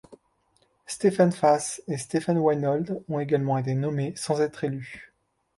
Steffen 0.87 1.31
Fäth 1.31 1.83
et 1.87 1.99
Steffen 1.99 2.39
Weinhold 2.39 3.03
ont 3.07 3.19
également 3.19 3.59
été 3.59 3.75
nommés 3.75 4.13
sans 4.15 4.41
être 4.41 4.63
élus. 4.63 5.13